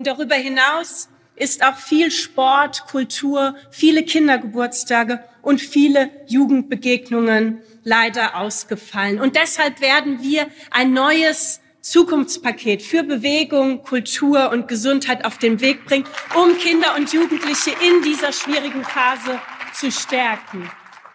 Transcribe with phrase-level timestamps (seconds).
[0.00, 9.20] Darüber hinaus ist auch viel Sport, Kultur, viele Kindergeburtstage und viele Jugendbegegnungen leider ausgefallen.
[9.20, 15.84] Und deshalb werden wir ein neues Zukunftspaket für Bewegung, Kultur und Gesundheit auf den Weg
[15.84, 16.06] bringen,
[16.36, 19.40] um Kinder und Jugendliche in dieser schwierigen Phase
[19.74, 20.70] zu stärken.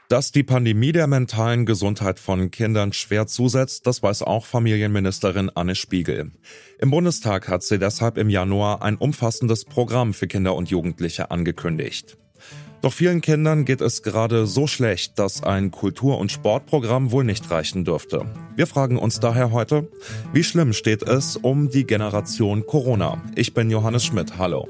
[0.09, 5.75] Dass die Pandemie der mentalen Gesundheit von Kindern schwer zusetzt, das weiß auch Familienministerin Anne
[5.75, 6.31] Spiegel.
[6.79, 12.17] Im Bundestag hat sie deshalb im Januar ein umfassendes Programm für Kinder und Jugendliche angekündigt.
[12.81, 17.49] Doch vielen Kindern geht es gerade so schlecht, dass ein Kultur- und Sportprogramm wohl nicht
[17.49, 18.25] reichen dürfte.
[18.57, 19.87] Wir fragen uns daher heute,
[20.33, 23.23] wie schlimm steht es um die Generation Corona?
[23.35, 24.67] Ich bin Johannes Schmidt, hallo.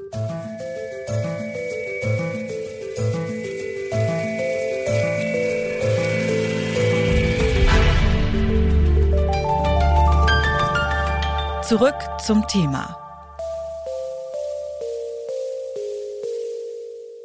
[11.68, 12.94] Zurück zum Thema.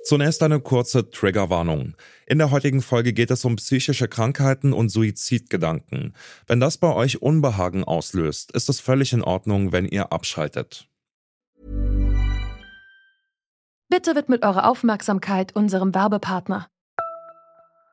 [0.06, 1.98] Zunächst eine kurze Triggerwarnung.
[2.26, 6.16] In der heutigen Folge geht es um psychische Krankheiten und Suizidgedanken.
[6.48, 10.88] Wenn das bei euch Unbehagen auslöst, ist es völlig in Ordnung, wenn ihr abschaltet.
[13.90, 16.70] Bitte widmet eure Aufmerksamkeit unserem Werbepartner.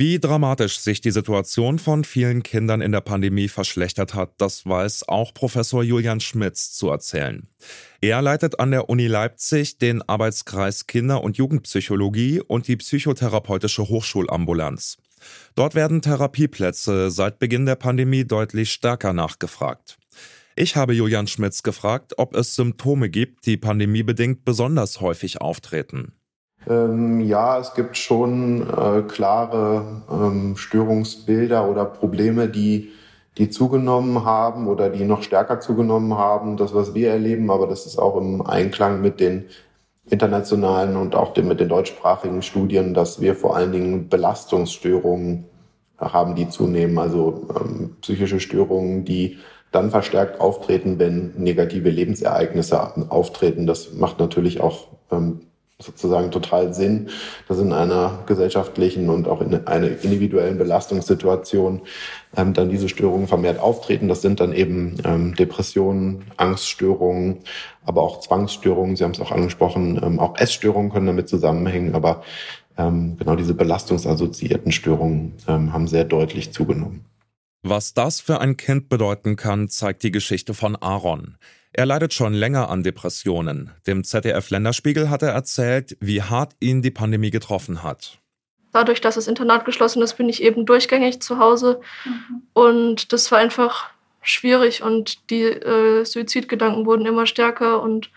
[0.00, 5.08] Wie dramatisch sich die Situation von vielen Kindern in der Pandemie verschlechtert hat, das weiß
[5.08, 7.48] auch Professor Julian Schmitz zu erzählen.
[8.00, 14.98] Er leitet an der Uni Leipzig den Arbeitskreis Kinder- und Jugendpsychologie und die psychotherapeutische Hochschulambulanz.
[15.56, 19.98] Dort werden Therapieplätze seit Beginn der Pandemie deutlich stärker nachgefragt.
[20.54, 26.12] Ich habe Julian Schmitz gefragt, ob es Symptome gibt, die pandemiebedingt besonders häufig auftreten.
[26.66, 32.92] Ähm, ja, es gibt schon äh, klare ähm, Störungsbilder oder Probleme, die,
[33.38, 36.56] die zugenommen haben oder die noch stärker zugenommen haben.
[36.56, 39.46] Das, was wir erleben, aber das ist auch im Einklang mit den
[40.10, 45.44] internationalen und auch den, mit den deutschsprachigen Studien, dass wir vor allen Dingen Belastungsstörungen
[45.98, 49.38] haben, die zunehmen, also ähm, psychische Störungen, die
[49.70, 53.66] dann verstärkt auftreten, wenn negative Lebensereignisse auftreten.
[53.66, 55.40] Das macht natürlich auch ähm,
[55.80, 57.08] sozusagen total Sinn,
[57.46, 61.82] dass in einer gesellschaftlichen und auch in einer individuellen Belastungssituation
[62.36, 64.08] ähm, dann diese Störungen vermehrt auftreten.
[64.08, 67.38] Das sind dann eben ähm, Depressionen, Angststörungen,
[67.84, 68.96] aber auch Zwangsstörungen.
[68.96, 72.24] Sie haben es auch angesprochen, ähm, auch Essstörungen können damit zusammenhängen, aber
[72.76, 77.04] ähm, genau diese belastungsassoziierten Störungen ähm, haben sehr deutlich zugenommen.
[77.62, 81.36] Was das für ein Kind bedeuten kann, zeigt die Geschichte von Aaron.
[81.72, 83.70] Er leidet schon länger an Depressionen.
[83.86, 88.18] Dem ZDF-Länderspiegel hat er erzählt, wie hart ihn die Pandemie getroffen hat.
[88.72, 91.80] Dadurch, dass das Internat geschlossen ist, bin ich eben durchgängig zu Hause.
[92.04, 92.42] Mhm.
[92.52, 93.90] Und das war einfach
[94.22, 98.10] schwierig und die äh, Suizidgedanken wurden immer stärker und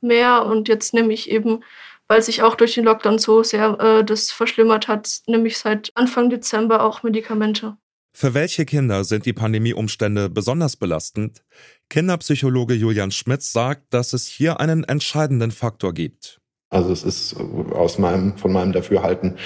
[0.00, 0.46] mehr.
[0.46, 1.62] Und jetzt nehme ich eben,
[2.06, 5.92] weil sich auch durch den Lockdown so sehr äh, das verschlimmert hat, nehme ich seit
[5.94, 7.76] Anfang Dezember auch Medikamente.
[8.20, 11.44] Für welche Kinder sind die Pandemieumstände besonders belastend?
[11.88, 16.40] Kinderpsychologe Julian Schmitz sagt, dass es hier einen entscheidenden Faktor gibt.
[16.68, 17.36] Also es ist
[17.70, 19.36] aus meinem, von meinem Dafürhalten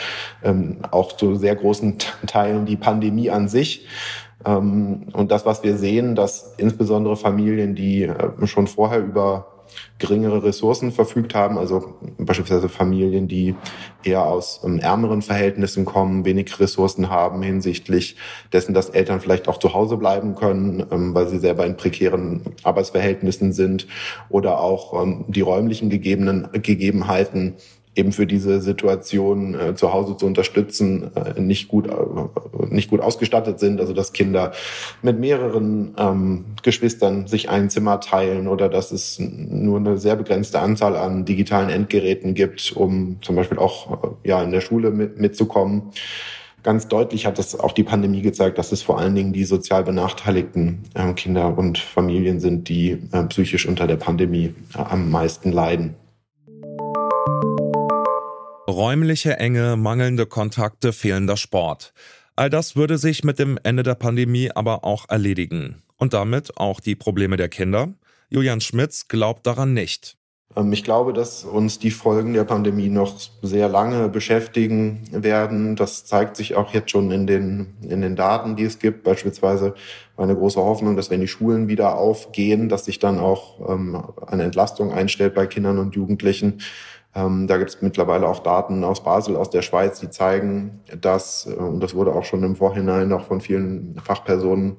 [0.43, 3.87] ähm, auch zu sehr großen Teilen die Pandemie an sich.
[4.47, 9.52] Ähm, und das, was wir sehen, dass insbesondere Familien, die äh, schon vorher über
[9.99, 13.55] geringere Ressourcen verfügt haben, also beispielsweise Familien, die
[14.03, 18.17] eher aus ähm, ärmeren Verhältnissen kommen, wenig Ressourcen haben hinsichtlich
[18.53, 22.43] dessen, dass Eltern vielleicht auch zu Hause bleiben können, ähm, weil sie selber in prekären
[22.63, 23.87] Arbeitsverhältnissen sind
[24.29, 27.55] oder auch ähm, die räumlichen gegebenen Gegebenheiten
[27.95, 31.95] eben für diese Situation äh, zu Hause zu unterstützen, äh, nicht gut äh,
[32.69, 34.53] nicht gut ausgestattet sind, also dass Kinder
[35.03, 40.61] mit mehreren ähm, Geschwistern sich ein Zimmer teilen oder dass es nur eine sehr begrenzte
[40.61, 45.19] Anzahl an digitalen Endgeräten gibt, um zum Beispiel auch äh, ja in der Schule mit,
[45.19, 45.93] mitzukommen.
[46.63, 49.83] Ganz deutlich hat das auch die Pandemie gezeigt, dass es vor allen Dingen die sozial
[49.83, 55.51] benachteiligten äh, Kinder und Familien sind, die äh, psychisch unter der Pandemie äh, am meisten
[55.51, 55.97] leiden.
[58.73, 61.93] Räumliche Enge, mangelnde Kontakte, fehlender Sport.
[62.37, 65.83] All das würde sich mit dem Ende der Pandemie aber auch erledigen.
[65.99, 67.93] Und damit auch die Probleme der Kinder.
[68.31, 70.17] Julian Schmitz glaubt daran nicht.
[70.57, 75.77] Ähm, ich glaube, dass uns die Folgen der Pandemie noch sehr lange beschäftigen werden.
[75.77, 79.05] Das zeigt sich auch jetzt schon in den, in den Daten, die es gibt.
[79.05, 79.75] Beispielsweise
[80.17, 84.45] eine große Hoffnung, dass wenn die Schulen wieder aufgehen, dass sich dann auch ähm, eine
[84.45, 86.63] Entlastung einstellt bei Kindern und Jugendlichen.
[87.15, 91.47] Ähm, da gibt es mittlerweile auch Daten aus Basel, aus der Schweiz, die zeigen, dass,
[91.47, 94.79] äh, und das wurde auch schon im Vorhinein auch von vielen Fachpersonen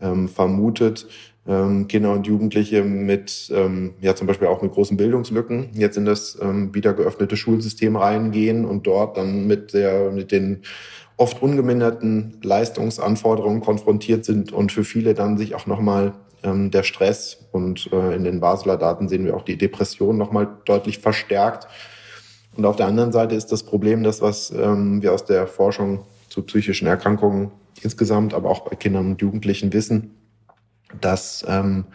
[0.00, 1.06] ähm, vermutet,
[1.46, 6.04] ähm, Kinder und Jugendliche mit, ähm, ja zum Beispiel auch mit großen Bildungslücken jetzt in
[6.04, 10.62] das ähm, wieder geöffnete Schulsystem reingehen und dort dann mit der, mit den
[11.16, 17.46] oft ungeminderten Leistungsanforderungen konfrontiert sind und für viele dann sich auch nochmal ähm, der Stress
[17.52, 21.66] und äh, in den Basler Daten sehen wir auch die Depression nochmal deutlich verstärkt.
[22.56, 26.04] Und auf der anderen Seite ist das Problem, das, was ähm, wir aus der Forschung
[26.28, 27.50] zu psychischen Erkrankungen
[27.82, 30.16] insgesamt, aber auch bei Kindern und Jugendlichen wissen,
[31.00, 31.86] dass ähm,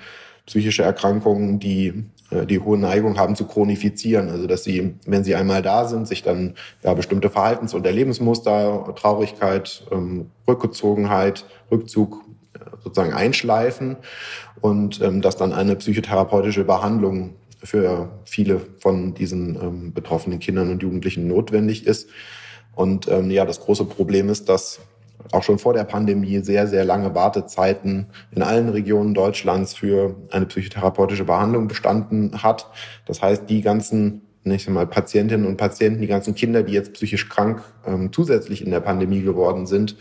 [0.46, 5.36] psychische Erkrankungen, die äh, die hohe Neigung haben zu chronifizieren, also dass sie, wenn sie
[5.36, 12.25] einmal da sind, sich dann ja bestimmte Verhaltens- und Erlebensmuster, Traurigkeit, ähm, Rückgezogenheit, Rückzug
[12.84, 13.98] sozusagen einschleifen
[14.62, 20.84] und ähm, dass dann eine psychotherapeutische Behandlung für viele von diesen ähm, betroffenen Kindern und
[20.84, 22.10] Jugendlichen notwendig ist.
[22.76, 24.80] Und ähm, ja, das große Problem ist, dass
[25.32, 30.46] auch schon vor der Pandemie sehr, sehr lange Wartezeiten in allen Regionen Deutschlands für eine
[30.46, 32.68] psychotherapeutische Behandlung bestanden hat.
[33.06, 37.30] Das heißt, die ganzen nicht einmal Patientinnen und Patienten, die ganzen Kinder, die jetzt psychisch
[37.30, 39.98] krank ähm, zusätzlich in der Pandemie geworden sind.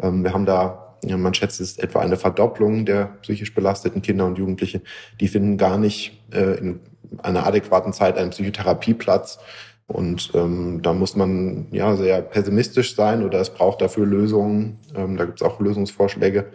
[0.00, 4.38] Ähm, wir haben da, man schätzt es etwa eine Verdopplung der psychisch belasteten Kinder und
[4.38, 4.82] Jugendliche.
[5.20, 6.80] Die finden gar nicht äh, in
[7.18, 9.38] einer adäquaten Zeit einen Psychotherapieplatz.
[9.86, 14.78] Und ähm, da muss man ja sehr pessimistisch sein oder es braucht dafür Lösungen.
[14.94, 16.46] Ähm, da gibt es auch Lösungsvorschläge,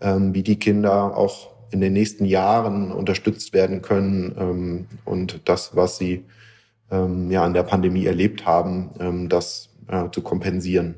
[0.00, 5.76] ähm, wie die Kinder auch in den nächsten Jahren unterstützt werden können ähm, und das,
[5.76, 6.24] was sie
[6.90, 10.96] ähm, ja an der Pandemie erlebt haben, ähm, das äh, zu kompensieren.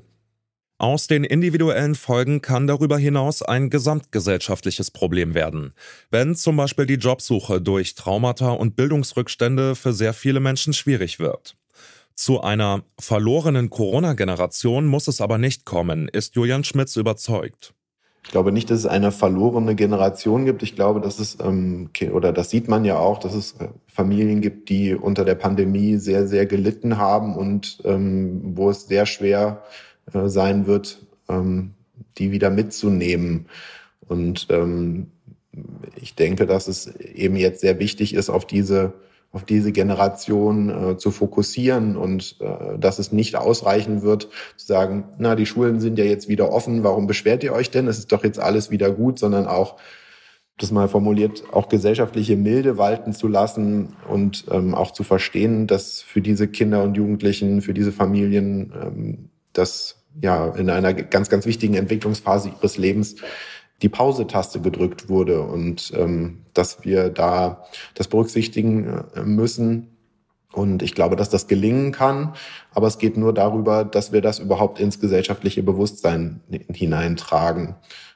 [0.79, 5.73] Aus den individuellen Folgen kann darüber hinaus ein gesamtgesellschaftliches Problem werden.
[6.11, 11.57] Wenn zum Beispiel die Jobsuche durch Traumata und Bildungsrückstände für sehr viele Menschen schwierig wird.
[12.17, 17.75] Zu einer verlorenen Corona-Generation muss es aber nicht kommen, ist Julian Schmitz überzeugt.
[18.25, 20.63] Ich glaube nicht, dass es eine verlorene Generation gibt.
[20.63, 24.41] Ich glaube, dass es, ähm, oder das sieht man ja auch, dass es äh, Familien
[24.41, 29.63] gibt, die unter der Pandemie sehr, sehr gelitten haben und ähm, wo es sehr schwer
[30.13, 31.75] äh, sein wird, ähm,
[32.19, 33.47] die wieder mitzunehmen.
[34.07, 35.09] Und ähm,
[35.97, 38.95] ich denke, dass es eben jetzt sehr wichtig ist, auf diese
[39.35, 45.05] auf diese Generation äh, zu fokussieren und äh, dass es nicht ausreichen wird, zu sagen,
[45.19, 47.89] na, die Schulen sind ja jetzt wieder offen, warum beschwert ihr euch denn?
[47.89, 49.77] Es ist doch jetzt alles wieder gut, sondern auch,
[50.57, 56.01] das mal formuliert, auch gesellschaftliche Milde walten zu lassen und ähm, auch zu verstehen, dass
[56.01, 61.47] für diese Kinder und Jugendlichen, für diese Familien ähm, das ja in einer ganz, ganz
[61.47, 63.17] wichtigen Entwicklungsphase ihres Lebens
[63.83, 67.65] die Pause-Taste gedrückt wurde und ähm, dass wir da
[67.95, 69.89] das berücksichtigen äh, müssen.
[70.53, 72.35] Und ich glaube, dass das gelingen kann,
[72.73, 76.41] aber es geht nur darüber, dass wir das überhaupt ins gesellschaftliche Bewusstsein
[76.73, 77.75] hineintragen.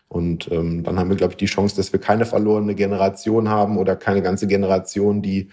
[0.08, 3.76] Und ähm, dann haben wir, glaube ich, die Chance, dass wir keine verlorene Generation haben
[3.76, 5.48] oder keine ganze Generation, die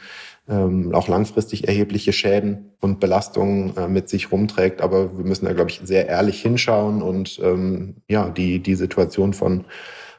[0.47, 4.81] ähm, auch langfristig erhebliche Schäden und Belastungen äh, mit sich rumträgt.
[4.81, 9.33] Aber wir müssen da, glaube ich, sehr ehrlich hinschauen und ähm, ja, die, die Situation
[9.33, 9.65] von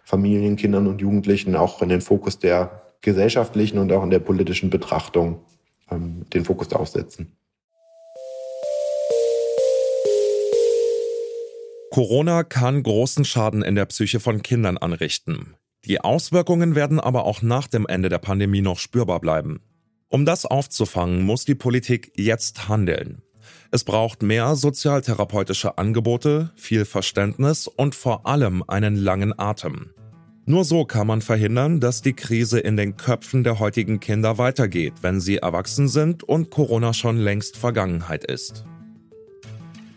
[0.04, 4.68] Familien, Kindern und Jugendlichen auch in den Fokus der gesellschaftlichen und auch in der politischen
[4.68, 5.40] Betrachtung
[5.90, 6.88] ähm, den Fokus darauf
[11.96, 15.54] Corona kann großen Schaden in der Psyche von Kindern anrichten.
[15.86, 19.62] Die Auswirkungen werden aber auch nach dem Ende der Pandemie noch spürbar bleiben.
[20.08, 23.22] Um das aufzufangen, muss die Politik jetzt handeln.
[23.70, 29.88] Es braucht mehr sozialtherapeutische Angebote, viel Verständnis und vor allem einen langen Atem.
[30.44, 34.92] Nur so kann man verhindern, dass die Krise in den Köpfen der heutigen Kinder weitergeht,
[35.00, 38.66] wenn sie erwachsen sind und Corona schon längst Vergangenheit ist.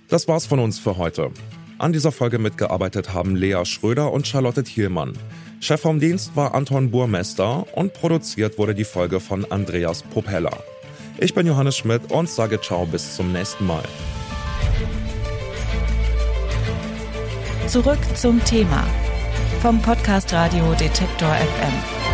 [0.07, 1.33] Das war's von uns für heute.
[1.79, 5.13] An dieser Folge mitgearbeitet haben Lea Schröder und Charlotte Thielmann.
[5.61, 10.61] Chef vom Dienst war Anton Burmester und produziert wurde die Folge von Andreas Propeller.
[11.19, 13.83] Ich bin Johannes Schmidt und sage ciao bis zum nächsten Mal.
[17.67, 18.85] Zurück zum Thema
[19.61, 22.08] vom Podcast Radio Detektor FM.